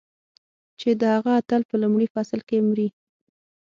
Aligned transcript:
چې 0.79 0.89
د 0.99 1.01
هغه 1.15 1.31
اتل 1.39 1.61
په 1.69 1.75
لومړي 1.81 2.07
فصل 2.13 2.39
کې 2.47 2.57
مري. 2.67 2.87